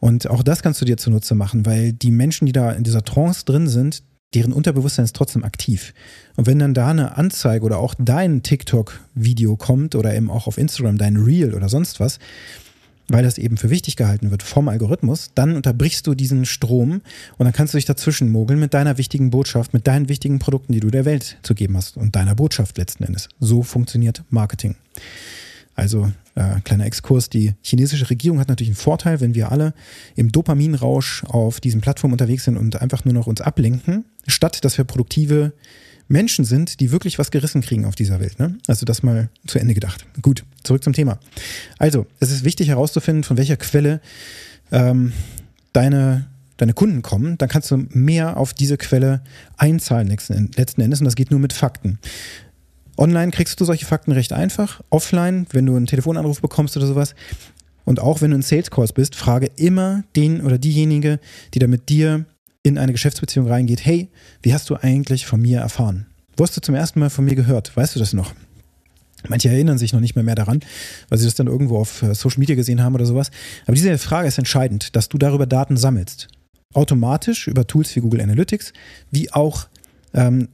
Und 0.00 0.28
auch 0.28 0.42
das 0.42 0.62
kannst 0.62 0.80
du 0.80 0.84
dir 0.84 0.96
zunutze 0.96 1.34
machen, 1.34 1.66
weil 1.66 1.92
die 1.92 2.10
Menschen, 2.10 2.46
die 2.46 2.52
da 2.52 2.72
in 2.72 2.84
dieser 2.84 3.02
Trance 3.02 3.44
drin 3.44 3.68
sind, 3.68 4.02
deren 4.34 4.52
Unterbewusstsein 4.52 5.04
ist 5.04 5.16
trotzdem 5.16 5.44
aktiv. 5.44 5.94
Und 6.36 6.46
wenn 6.46 6.58
dann 6.58 6.74
da 6.74 6.88
eine 6.88 7.16
Anzeige 7.16 7.64
oder 7.64 7.78
auch 7.78 7.94
dein 7.98 8.42
TikTok-Video 8.42 9.56
kommt 9.56 9.94
oder 9.94 10.14
eben 10.14 10.30
auch 10.30 10.46
auf 10.46 10.58
Instagram 10.58 10.98
dein 10.98 11.16
Reel 11.16 11.54
oder 11.54 11.68
sonst 11.68 12.00
was, 12.00 12.18
weil 13.08 13.22
das 13.22 13.38
eben 13.38 13.56
für 13.56 13.70
wichtig 13.70 13.96
gehalten 13.96 14.30
wird 14.30 14.42
vom 14.42 14.68
Algorithmus, 14.68 15.30
dann 15.34 15.56
unterbrichst 15.56 16.06
du 16.06 16.14
diesen 16.14 16.44
Strom 16.44 17.02
und 17.38 17.44
dann 17.44 17.52
kannst 17.52 17.74
du 17.74 17.78
dich 17.78 17.84
dazwischen 17.84 18.30
mogeln 18.30 18.58
mit 18.58 18.74
deiner 18.74 18.98
wichtigen 18.98 19.30
Botschaft, 19.30 19.74
mit 19.74 19.86
deinen 19.86 20.08
wichtigen 20.08 20.38
Produkten, 20.38 20.72
die 20.72 20.80
du 20.80 20.90
der 20.90 21.04
Welt 21.04 21.38
zu 21.42 21.54
geben 21.54 21.76
hast 21.76 21.96
und 21.96 22.16
deiner 22.16 22.34
Botschaft 22.34 22.78
letzten 22.78 23.04
Endes. 23.04 23.28
So 23.40 23.62
funktioniert 23.62 24.24
Marketing. 24.30 24.76
Also 25.74 26.10
äh, 26.34 26.60
kleiner 26.64 26.86
Exkurs, 26.86 27.28
die 27.28 27.54
chinesische 27.62 28.08
Regierung 28.08 28.40
hat 28.40 28.48
natürlich 28.48 28.70
einen 28.70 28.76
Vorteil, 28.76 29.20
wenn 29.20 29.34
wir 29.34 29.52
alle 29.52 29.74
im 30.14 30.32
Dopaminrausch 30.32 31.24
auf 31.24 31.60
diesen 31.60 31.82
Plattformen 31.82 32.14
unterwegs 32.14 32.44
sind 32.44 32.56
und 32.56 32.80
einfach 32.80 33.04
nur 33.04 33.12
noch 33.12 33.26
uns 33.26 33.42
ablenken, 33.42 34.06
statt 34.26 34.64
dass 34.64 34.78
wir 34.78 34.84
produktive 34.84 35.52
Menschen 36.08 36.44
sind, 36.44 36.80
die 36.80 36.92
wirklich 36.92 37.18
was 37.18 37.30
gerissen 37.30 37.62
kriegen 37.62 37.84
auf 37.84 37.94
dieser 37.94 38.20
Welt. 38.20 38.38
Ne? 38.38 38.58
Also 38.66 38.86
das 38.86 39.02
mal 39.02 39.28
zu 39.46 39.58
Ende 39.58 39.74
gedacht. 39.74 40.06
Gut, 40.22 40.44
zurück 40.62 40.84
zum 40.84 40.92
Thema. 40.92 41.18
Also, 41.78 42.06
es 42.20 42.30
ist 42.30 42.44
wichtig 42.44 42.68
herauszufinden, 42.68 43.24
von 43.24 43.36
welcher 43.36 43.56
Quelle 43.56 44.00
ähm, 44.70 45.12
deine, 45.72 46.26
deine 46.56 46.74
Kunden 46.74 47.02
kommen. 47.02 47.38
Dann 47.38 47.48
kannst 47.48 47.70
du 47.70 47.86
mehr 47.90 48.36
auf 48.36 48.54
diese 48.54 48.76
Quelle 48.76 49.22
einzahlen 49.56 50.08
letzten, 50.08 50.80
Endes 50.80 51.00
und 51.00 51.04
das 51.04 51.16
geht 51.16 51.30
nur 51.30 51.40
mit 51.40 51.52
Fakten. 51.52 51.98
Online 52.96 53.30
kriegst 53.30 53.60
du 53.60 53.64
solche 53.64 53.84
Fakten 53.84 54.12
recht 54.12 54.32
einfach. 54.32 54.80
Offline, 54.90 55.46
wenn 55.52 55.66
du 55.66 55.76
einen 55.76 55.86
Telefonanruf 55.86 56.40
bekommst 56.40 56.76
oder 56.76 56.86
sowas, 56.86 57.14
und 57.84 58.00
auch 58.00 58.20
wenn 58.20 58.30
du 58.30 58.36
in 58.36 58.42
Sales 58.42 58.70
Calls 58.70 58.92
bist, 58.92 59.14
frage 59.14 59.48
immer 59.56 60.02
den 60.16 60.40
oder 60.40 60.58
diejenige, 60.58 61.20
die 61.54 61.60
da 61.60 61.68
mit 61.68 61.88
dir 61.88 62.26
in 62.66 62.78
eine 62.78 62.90
Geschäftsbeziehung 62.90 63.46
reingeht, 63.46 63.84
hey, 63.84 64.08
wie 64.42 64.52
hast 64.52 64.68
du 64.70 64.74
eigentlich 64.74 65.24
von 65.24 65.40
mir 65.40 65.60
erfahren? 65.60 66.06
Wo 66.36 66.42
hast 66.42 66.56
du 66.56 66.60
zum 66.60 66.74
ersten 66.74 66.98
Mal 66.98 67.10
von 67.10 67.24
mir 67.24 67.36
gehört? 67.36 67.76
Weißt 67.76 67.94
du 67.94 68.00
das 68.00 68.12
noch? 68.12 68.34
Manche 69.28 69.48
erinnern 69.48 69.78
sich 69.78 69.92
noch 69.92 70.00
nicht 70.00 70.16
mehr, 70.16 70.24
mehr 70.24 70.34
daran, 70.34 70.60
weil 71.08 71.18
sie 71.18 71.26
das 71.26 71.36
dann 71.36 71.46
irgendwo 71.46 71.78
auf 71.78 72.02
äh, 72.02 72.14
Social 72.14 72.40
Media 72.40 72.56
gesehen 72.56 72.82
haben 72.82 72.94
oder 72.96 73.06
sowas. 73.06 73.30
Aber 73.66 73.74
diese 73.74 73.96
Frage 73.98 74.26
ist 74.26 74.38
entscheidend, 74.38 74.96
dass 74.96 75.08
du 75.08 75.16
darüber 75.16 75.46
Daten 75.46 75.76
sammelst. 75.76 76.26
Automatisch 76.74 77.46
über 77.46 77.68
Tools 77.68 77.94
wie 77.94 78.00
Google 78.00 78.20
Analytics, 78.20 78.72
wie 79.12 79.32
auch 79.32 79.68
ähm, 80.12 80.48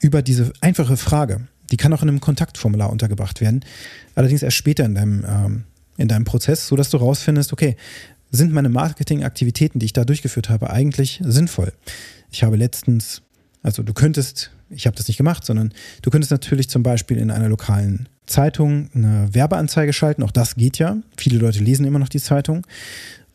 über 0.00 0.22
diese 0.22 0.52
einfache 0.62 0.96
Frage. 0.96 1.48
Die 1.70 1.76
kann 1.76 1.92
auch 1.92 2.02
in 2.02 2.08
einem 2.08 2.20
Kontaktformular 2.20 2.90
untergebracht 2.90 3.42
werden, 3.42 3.62
allerdings 4.14 4.42
erst 4.42 4.56
später 4.56 4.86
in 4.86 4.94
deinem, 4.94 5.24
ähm, 5.28 5.64
in 5.98 6.08
deinem 6.08 6.24
Prozess, 6.24 6.66
sodass 6.66 6.88
du 6.88 6.96
rausfindest, 6.96 7.52
okay, 7.52 7.76
sind 8.30 8.52
meine 8.52 8.68
Marketingaktivitäten, 8.68 9.78
die 9.78 9.86
ich 9.86 9.92
da 9.92 10.04
durchgeführt 10.04 10.50
habe, 10.50 10.70
eigentlich 10.70 11.20
sinnvoll? 11.24 11.72
Ich 12.30 12.42
habe 12.42 12.56
letztens, 12.56 13.22
also 13.62 13.82
du 13.82 13.92
könntest, 13.92 14.50
ich 14.70 14.86
habe 14.86 14.96
das 14.96 15.08
nicht 15.08 15.16
gemacht, 15.16 15.44
sondern 15.44 15.72
du 16.02 16.10
könntest 16.10 16.30
natürlich 16.30 16.68
zum 16.68 16.82
Beispiel 16.82 17.16
in 17.16 17.30
einer 17.30 17.48
lokalen 17.48 18.08
Zeitung 18.28 18.90
eine 18.94 19.28
Werbeanzeige 19.32 19.92
schalten. 19.92 20.22
Auch 20.22 20.30
das 20.30 20.54
geht 20.54 20.78
ja. 20.78 20.96
Viele 21.16 21.38
Leute 21.38 21.58
lesen 21.60 21.84
immer 21.84 21.98
noch 21.98 22.08
die 22.08 22.20
Zeitung. 22.20 22.64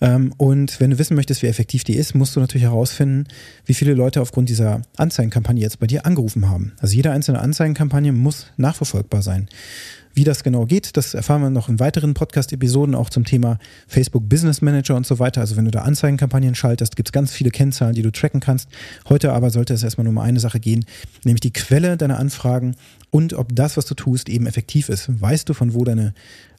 Ähm, 0.03 0.33
und 0.37 0.79
wenn 0.79 0.91
du 0.91 0.99
wissen 0.99 1.15
möchtest, 1.15 1.41
wie 1.41 1.47
effektiv 1.47 1.83
die 1.83 1.95
ist, 1.95 2.13
musst 2.13 2.35
du 2.35 2.39
natürlich 2.39 2.65
herausfinden, 2.65 3.25
wie 3.65 3.73
viele 3.73 3.93
Leute 3.93 4.21
aufgrund 4.21 4.49
dieser 4.49 4.81
Anzeigenkampagne 4.97 5.61
jetzt 5.61 5.79
bei 5.79 5.87
dir 5.87 6.05
angerufen 6.05 6.49
haben. 6.49 6.73
Also 6.79 6.95
jede 6.95 7.11
einzelne 7.11 7.39
Anzeigenkampagne 7.39 8.11
muss 8.11 8.47
nachverfolgbar 8.57 9.21
sein. 9.21 9.47
Wie 10.15 10.25
das 10.25 10.43
genau 10.43 10.65
geht, 10.65 10.95
das 10.95 11.15
erfahren 11.15 11.41
wir 11.41 11.49
noch 11.49 11.69
in 11.69 11.79
weiteren 11.79 12.13
Podcast-Episoden, 12.13 12.93
auch 12.93 13.09
zum 13.09 13.25
Thema 13.25 13.57
Facebook 13.87 14.29
Business 14.29 14.61
Manager 14.61 14.95
und 14.95 15.07
so 15.07 15.17
weiter. 15.17 15.41
Also 15.41 15.55
wenn 15.55 15.65
du 15.65 15.71
da 15.71 15.81
Anzeigenkampagnen 15.81 16.53
schaltest, 16.53 16.95
gibt 16.95 17.07
es 17.07 17.13
ganz 17.13 17.31
viele 17.31 17.49
Kennzahlen, 17.49 17.95
die 17.95 18.03
du 18.03 18.11
tracken 18.11 18.39
kannst. 18.39 18.69
Heute 19.09 19.33
aber 19.33 19.49
sollte 19.49 19.73
es 19.73 19.81
erstmal 19.81 20.03
nur 20.03 20.11
um 20.11 20.19
eine 20.19 20.39
Sache 20.39 20.59
gehen, 20.59 20.85
nämlich 21.23 21.41
die 21.41 21.53
Quelle 21.53 21.97
deiner 21.97 22.19
Anfragen 22.19 22.75
und 23.13 23.33
ob 23.33 23.55
das, 23.55 23.77
was 23.77 23.85
du 23.85 23.93
tust, 23.93 24.27
eben 24.27 24.47
effektiv 24.47 24.89
ist. 24.89 25.21
Weißt 25.21 25.47
du, 25.47 25.53
von 25.53 25.75
wo 25.75 25.83
deine 25.83 26.15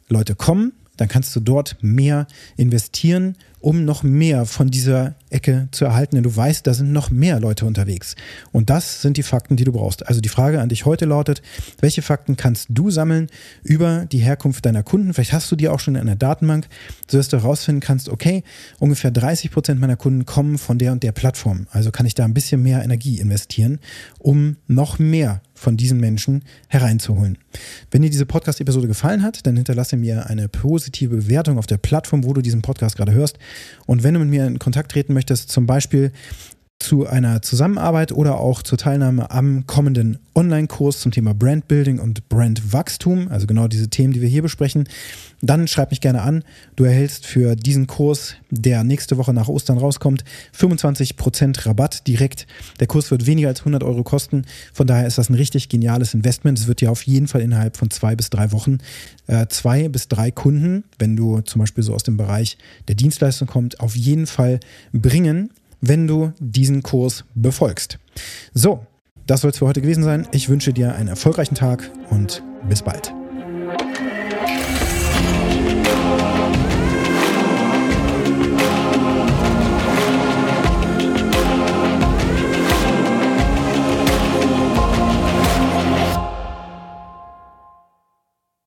Leute 0.08 0.36
kommen? 0.36 0.72
Dann 0.96 1.08
kannst 1.08 1.34
du 1.34 1.40
dort 1.40 1.76
mehr 1.80 2.28
investieren 2.56 3.36
um 3.64 3.86
noch 3.86 4.02
mehr 4.02 4.44
von 4.44 4.70
dieser 4.70 5.14
Ecke 5.30 5.68
zu 5.70 5.86
erhalten, 5.86 6.16
denn 6.16 6.22
du 6.22 6.36
weißt, 6.36 6.66
da 6.66 6.74
sind 6.74 6.92
noch 6.92 7.10
mehr 7.10 7.40
Leute 7.40 7.64
unterwegs. 7.64 8.14
Und 8.52 8.68
das 8.68 9.00
sind 9.00 9.16
die 9.16 9.22
Fakten, 9.22 9.56
die 9.56 9.64
du 9.64 9.72
brauchst. 9.72 10.06
Also 10.06 10.20
die 10.20 10.28
Frage 10.28 10.60
an 10.60 10.68
dich 10.68 10.84
heute 10.84 11.06
lautet, 11.06 11.40
welche 11.80 12.02
Fakten 12.02 12.36
kannst 12.36 12.66
du 12.68 12.90
sammeln 12.90 13.28
über 13.62 14.04
die 14.04 14.18
Herkunft 14.18 14.66
deiner 14.66 14.82
Kunden? 14.82 15.14
Vielleicht 15.14 15.32
hast 15.32 15.50
du 15.50 15.56
die 15.56 15.70
auch 15.70 15.80
schon 15.80 15.94
in 15.94 16.02
einer 16.02 16.14
Datenbank, 16.14 16.68
sodass 17.10 17.28
du 17.28 17.38
herausfinden 17.38 17.80
kannst, 17.80 18.10
okay, 18.10 18.44
ungefähr 18.80 19.10
30 19.10 19.50
Prozent 19.50 19.80
meiner 19.80 19.96
Kunden 19.96 20.26
kommen 20.26 20.58
von 20.58 20.76
der 20.76 20.92
und 20.92 21.02
der 21.02 21.12
Plattform. 21.12 21.66
Also 21.70 21.90
kann 21.90 22.04
ich 22.04 22.14
da 22.14 22.26
ein 22.26 22.34
bisschen 22.34 22.62
mehr 22.62 22.84
Energie 22.84 23.18
investieren, 23.18 23.80
um 24.18 24.56
noch 24.66 24.98
mehr 24.98 25.40
von 25.54 25.76
diesen 25.76 25.98
Menschen 25.98 26.42
hereinzuholen. 26.68 27.38
Wenn 27.90 28.02
dir 28.02 28.10
diese 28.10 28.26
Podcast-Episode 28.26 28.88
gefallen 28.88 29.22
hat, 29.22 29.46
dann 29.46 29.56
hinterlasse 29.56 29.96
mir 29.96 30.26
eine 30.26 30.48
positive 30.48 31.16
Bewertung 31.16 31.58
auf 31.58 31.66
der 31.66 31.78
Plattform, 31.78 32.24
wo 32.24 32.32
du 32.32 32.42
diesen 32.42 32.60
Podcast 32.60 32.96
gerade 32.96 33.12
hörst. 33.12 33.38
Und 33.86 34.02
wenn 34.02 34.14
du 34.14 34.20
mit 34.20 34.28
mir 34.28 34.46
in 34.46 34.58
Kontakt 34.58 34.92
treten 34.92 35.14
möchtest, 35.14 35.50
zum 35.50 35.66
Beispiel 35.66 36.12
zu 36.84 37.06
einer 37.06 37.40
Zusammenarbeit 37.40 38.12
oder 38.12 38.38
auch 38.38 38.62
zur 38.62 38.76
Teilnahme 38.76 39.30
am 39.30 39.66
kommenden 39.66 40.18
Online-Kurs 40.34 41.00
zum 41.00 41.12
Thema 41.12 41.32
Brandbuilding 41.32 41.98
und 41.98 42.28
Brandwachstum, 42.28 43.28
also 43.28 43.46
genau 43.46 43.68
diese 43.68 43.88
Themen, 43.88 44.12
die 44.12 44.20
wir 44.20 44.28
hier 44.28 44.42
besprechen, 44.42 44.86
dann 45.40 45.66
schreib 45.66 45.92
mich 45.92 46.02
gerne 46.02 46.20
an. 46.20 46.44
Du 46.76 46.84
erhältst 46.84 47.24
für 47.24 47.56
diesen 47.56 47.86
Kurs, 47.86 48.34
der 48.50 48.84
nächste 48.84 49.16
Woche 49.16 49.32
nach 49.32 49.48
Ostern 49.48 49.78
rauskommt, 49.78 50.24
25% 50.58 51.64
Rabatt 51.64 52.06
direkt. 52.06 52.46
Der 52.80 52.86
Kurs 52.86 53.10
wird 53.10 53.24
weniger 53.24 53.48
als 53.48 53.60
100 53.60 53.82
Euro 53.82 54.02
kosten. 54.02 54.44
Von 54.74 54.86
daher 54.86 55.06
ist 55.06 55.16
das 55.16 55.30
ein 55.30 55.34
richtig 55.34 55.70
geniales 55.70 56.12
Investment. 56.12 56.58
Es 56.58 56.66
wird 56.66 56.82
dir 56.82 56.90
auf 56.90 57.02
jeden 57.04 57.28
Fall 57.28 57.40
innerhalb 57.40 57.78
von 57.78 57.90
zwei 57.90 58.14
bis 58.14 58.28
drei 58.28 58.52
Wochen 58.52 58.78
äh, 59.26 59.46
zwei 59.48 59.88
bis 59.88 60.08
drei 60.08 60.30
Kunden, 60.30 60.84
wenn 60.98 61.16
du 61.16 61.40
zum 61.40 61.60
Beispiel 61.60 61.82
so 61.82 61.94
aus 61.94 62.02
dem 62.02 62.18
Bereich 62.18 62.58
der 62.88 62.94
Dienstleistung 62.94 63.48
kommst, 63.48 63.80
auf 63.80 63.96
jeden 63.96 64.26
Fall 64.26 64.60
bringen 64.92 65.50
wenn 65.88 66.06
du 66.06 66.32
diesen 66.38 66.82
Kurs 66.82 67.24
befolgst. 67.34 67.98
So, 68.52 68.86
das 69.26 69.40
soll 69.40 69.50
es 69.50 69.58
für 69.58 69.66
heute 69.66 69.80
gewesen 69.80 70.04
sein. 70.04 70.28
Ich 70.32 70.48
wünsche 70.48 70.72
dir 70.72 70.94
einen 70.94 71.08
erfolgreichen 71.08 71.54
Tag 71.54 71.90
und 72.10 72.42
bis 72.68 72.82
bald. 72.82 73.14